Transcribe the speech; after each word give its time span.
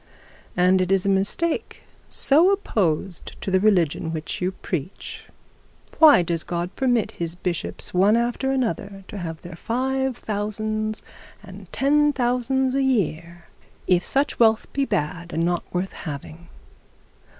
And 0.57 0.81
it 0.81 0.91
is 0.91 1.05
a 1.05 1.09
mistake 1.09 1.83
so 2.09 2.49
opposed 2.49 3.39
to 3.39 3.51
the 3.51 3.59
religion 3.59 4.11
which 4.11 4.41
you 4.41 4.51
preach! 4.51 5.25
Why 5.99 6.23
does 6.23 6.41
God 6.43 6.75
permit 6.75 7.11
his 7.11 7.35
bishops 7.35 7.93
one 7.93 8.17
after 8.17 8.57
the 8.57 8.65
other 8.65 9.03
to 9.09 9.19
have 9.19 9.43
their 9.43 9.55
five 9.55 10.17
thousands 10.17 11.03
and 11.43 11.71
ten 11.71 12.13
thousands 12.13 12.73
a 12.73 12.81
year 12.81 13.45
if 13.85 14.03
such 14.03 14.39
wealth 14.39 14.65
be 14.73 14.85
bad 14.85 15.33
and 15.33 15.45
not 15.45 15.65
worth 15.71 15.93
having? 15.93 16.47